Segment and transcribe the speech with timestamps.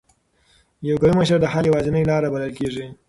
[0.87, 2.85] یو قوي مشر د حل یوازینۍ لار بلل کېږي.